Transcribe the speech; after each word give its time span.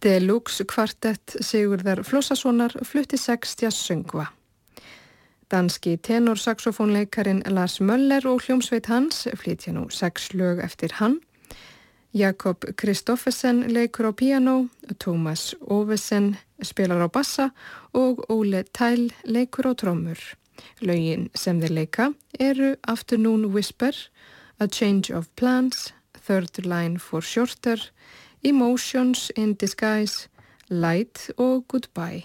Deluxe 0.00 0.64
kvartett 0.64 1.34
Sigurðar 1.44 2.00
Flossasonar 2.08 2.72
flutti 2.88 3.18
sextja 3.20 3.68
söngva. 3.68 4.30
Danski 5.52 5.98
tenorsaxofónleikarin 6.00 7.42
Lars 7.52 7.80
Möller 7.84 8.24
og 8.30 8.46
hljómsveit 8.46 8.88
hans 8.88 9.26
flytja 9.36 9.74
nú 9.76 9.90
sex 9.92 10.30
lög 10.32 10.62
eftir 10.64 10.94
hann. 11.02 11.18
Jakob 12.16 12.64
Kristoffersen 12.80 13.66
leikur 13.74 14.08
á 14.08 14.12
piano, 14.16 14.70
Thomas 14.98 15.52
Ovesen 15.60 16.38
spilar 16.64 17.04
á 17.04 17.08
bassa 17.12 17.50
og 17.92 18.24
Ole 18.32 18.64
Tæl 18.72 19.12
leikur 19.28 19.68
á 19.68 19.76
trómur. 19.76 20.18
Lögin 20.80 21.28
sem 21.34 21.60
þeir 21.60 21.76
leika 21.76 22.08
eru 22.40 22.72
Afternoon 22.88 23.52
Whisper, 23.52 23.92
A 24.58 24.66
Change 24.66 25.12
of 25.12 25.28
Plans, 25.36 25.92
Third 26.26 26.64
Line 26.64 26.98
for 26.98 27.20
Shorter, 27.20 27.92
Emotions 28.42 29.30
in 29.36 29.54
Disguise, 29.54 30.28
Light 30.68 31.32
og 31.36 31.64
Goodbye. 31.68 32.22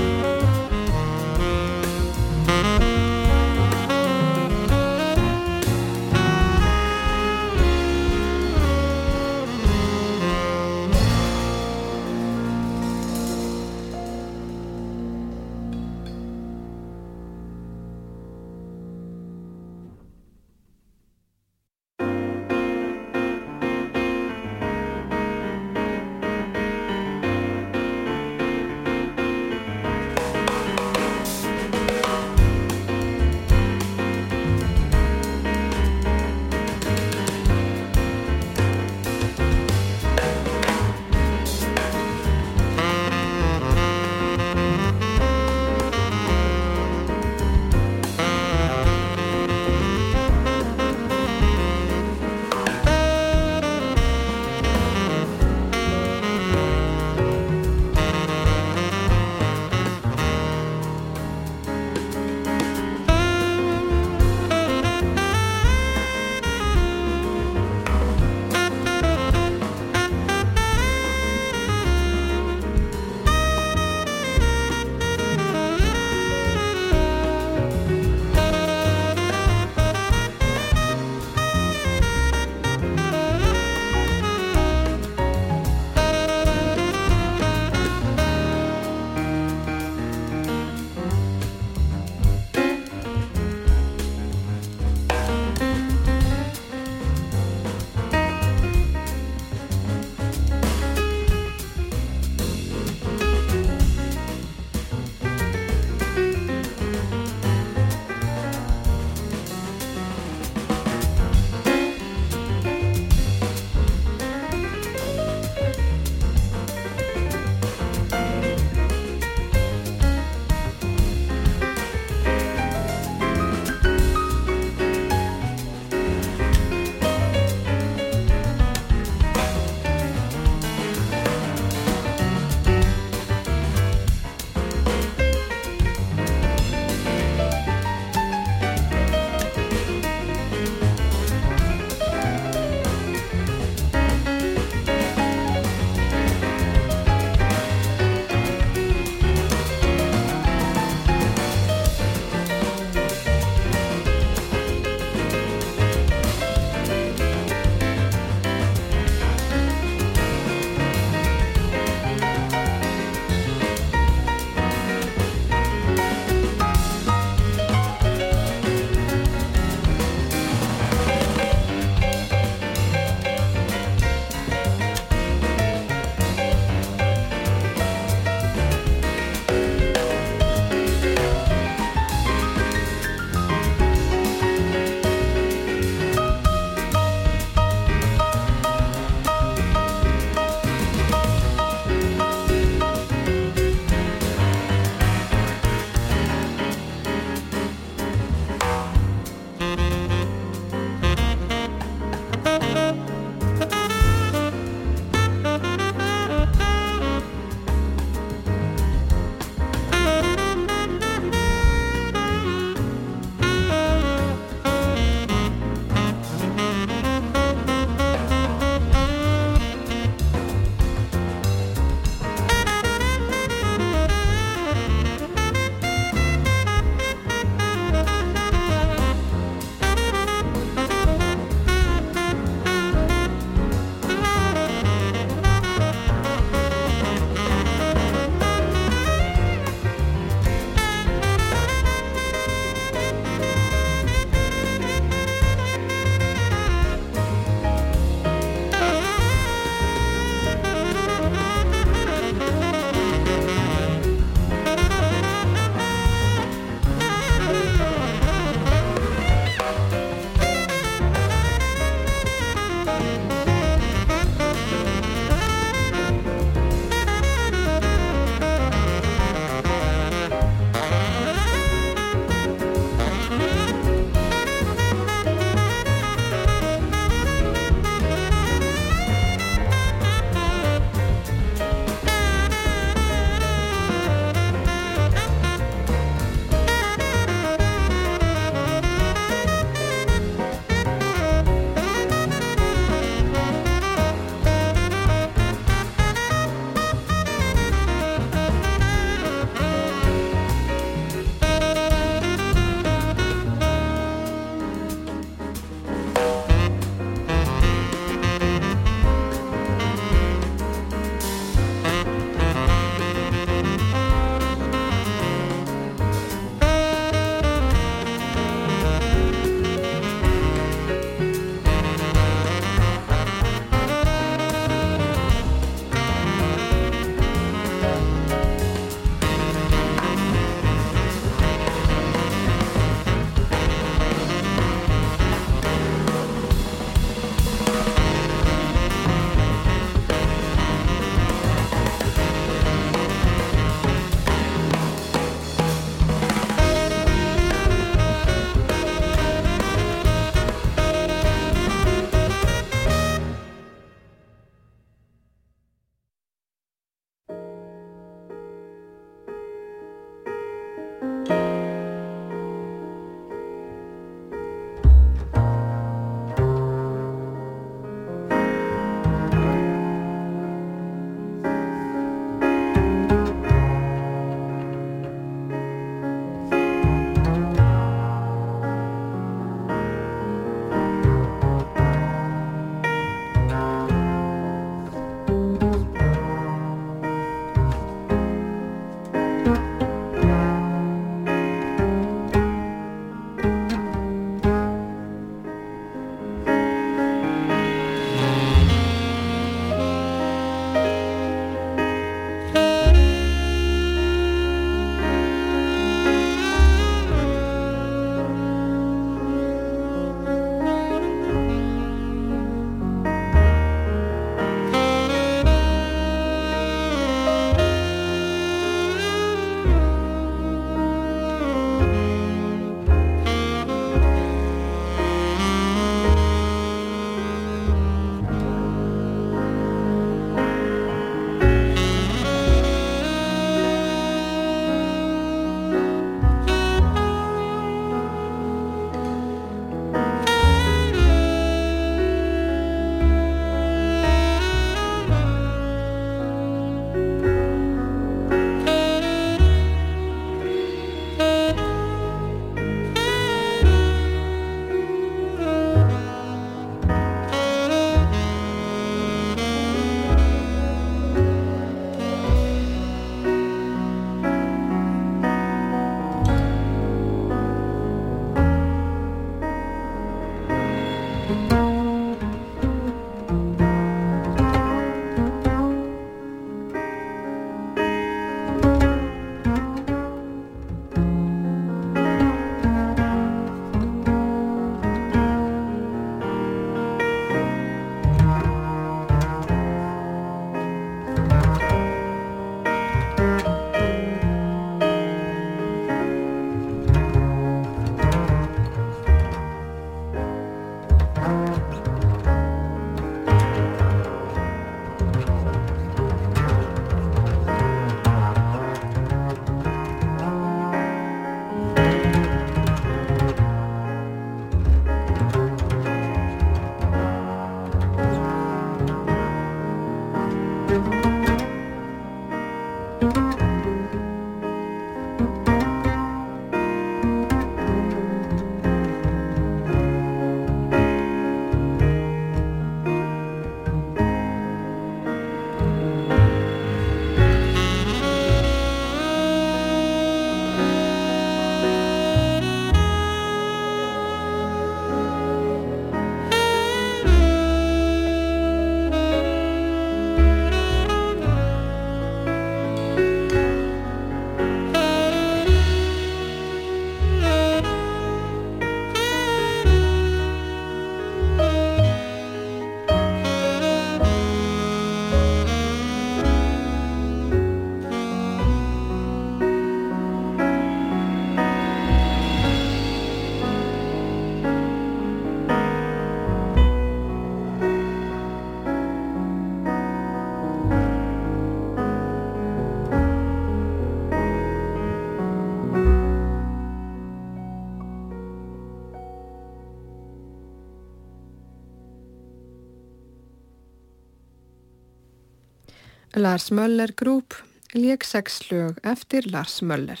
Lars 596.16 596.50
Möller 596.50 596.92
Group 596.96 597.34
lék 597.72 598.02
sex 598.02 598.50
lög 598.50 598.78
eftir 598.82 599.22
Lars 599.30 599.62
Möller. 599.62 600.00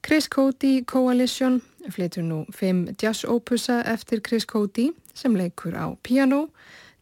Chris 0.00 0.28
Cody 0.28 0.84
Coalition 0.84 1.60
flytur 1.90 2.24
nú 2.26 2.38
fimm 2.50 2.88
jazz 2.98 3.24
opusa 3.24 3.84
eftir 3.86 4.20
Chris 4.20 4.44
Cody 4.44 4.90
sem 5.14 5.36
leikur 5.38 5.78
á 5.78 5.94
piano, 6.02 6.48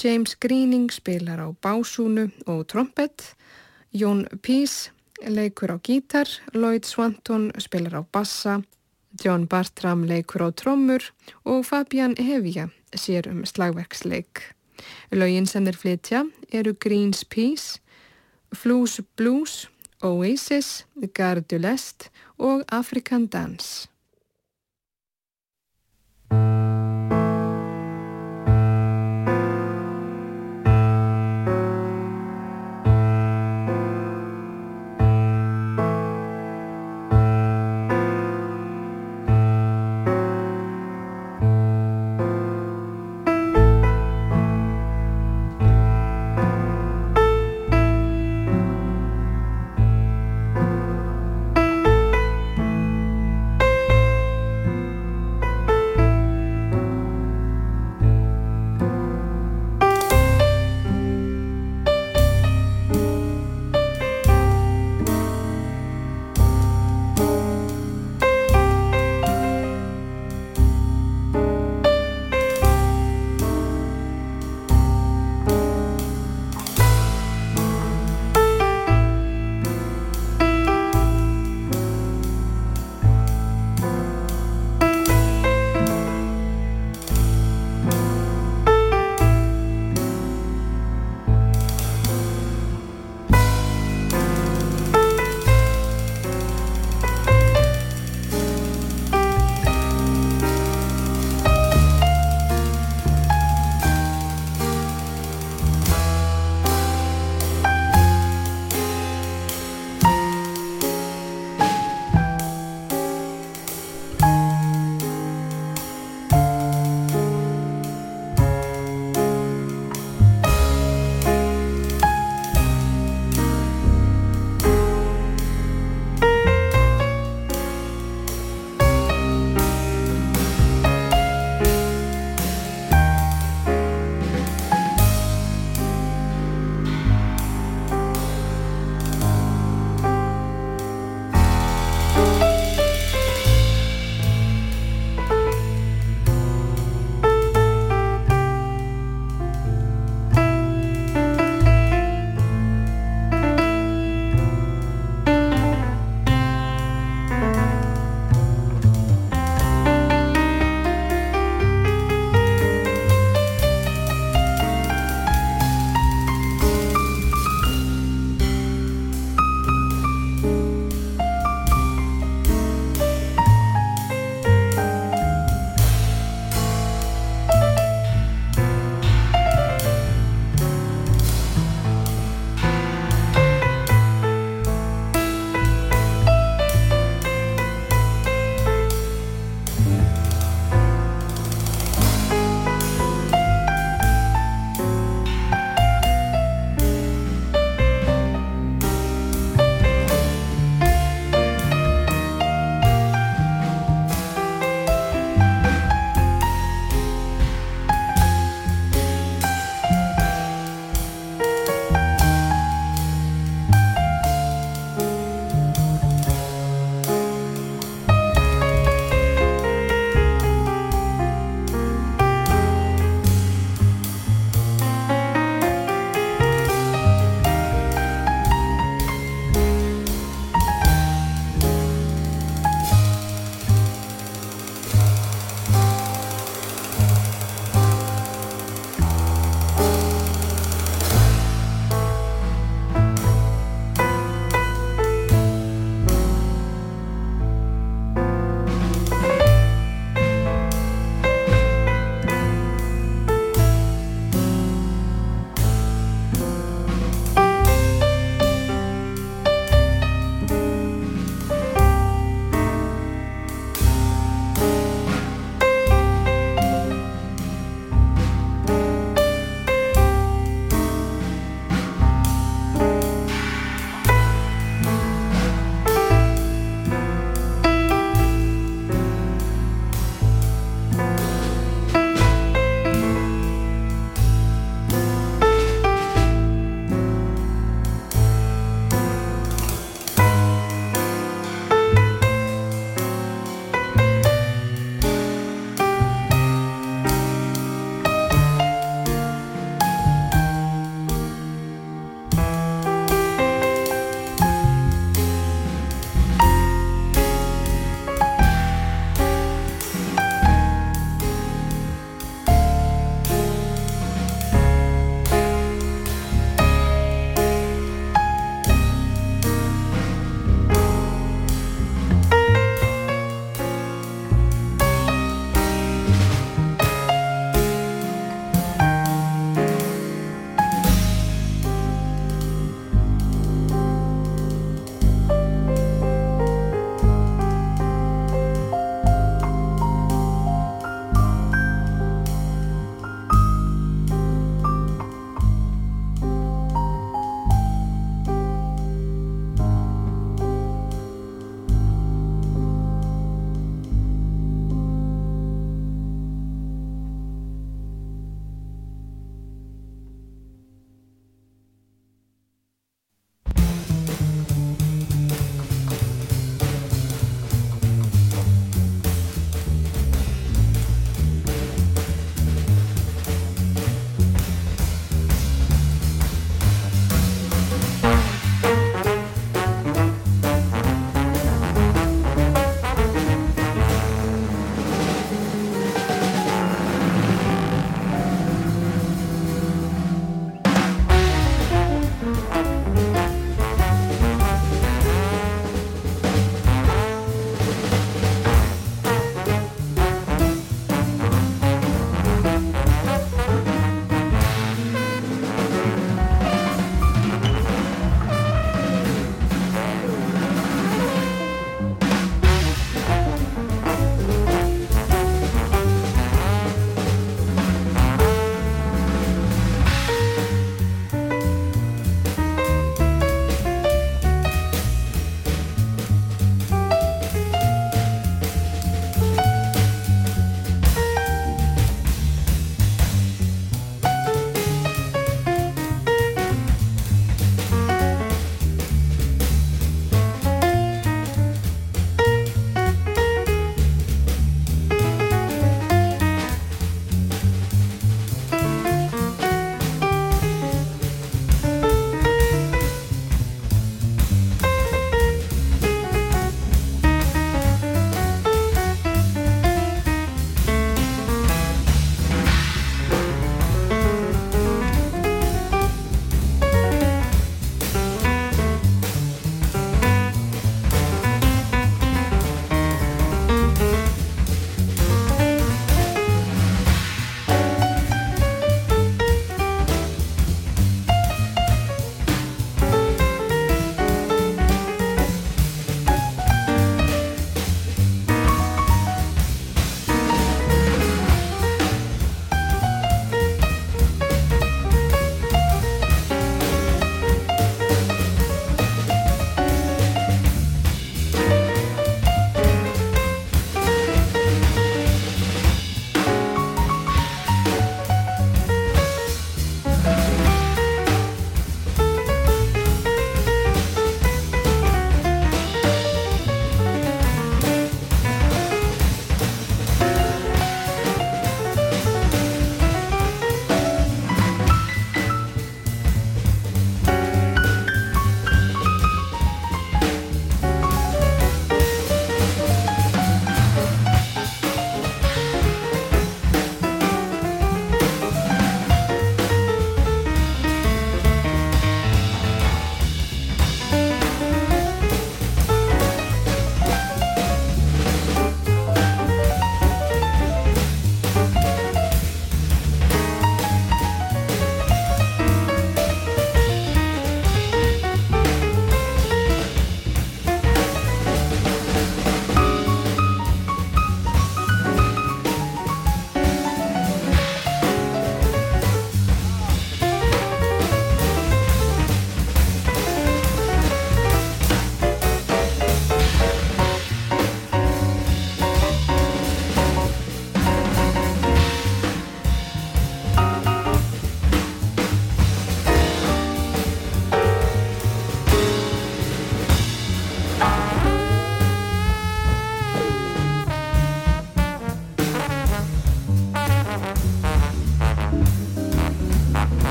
James 0.00 0.34
Greening 0.40 0.88
spilar 0.90 1.44
á 1.44 1.48
básúnu 1.52 2.30
og 2.46 2.64
trompet, 2.72 3.36
Jón 3.92 4.24
Peace 4.40 4.88
leikur 5.20 5.76
á 5.76 5.78
gítar, 5.84 6.28
Lloyd 6.54 6.84
Swanton 6.88 7.52
spilar 7.58 8.00
á 8.00 8.02
bassa, 8.12 8.62
John 9.20 9.44
Bartram 9.46 10.06
leikur 10.08 10.40
á 10.40 10.50
trommur. 10.56 11.12
Og 11.44 11.66
Fabian 11.66 12.16
Hevia 12.16 12.70
sér 12.96 13.28
um 13.28 13.44
slagverksleik. 13.44 14.54
Laugin 15.12 15.46
sem 15.46 15.66
þeir 15.68 15.78
flytja 15.78 16.24
eru 16.52 16.74
Green's 16.84 17.24
Peace, 17.24 17.80
Flues 18.54 19.00
Blues, 19.16 19.68
Oasis, 20.02 20.84
Gardulest 21.14 22.10
og 22.38 22.64
African 22.68 23.26
Dance. 23.26 23.88